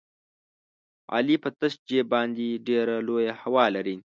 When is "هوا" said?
3.41-3.65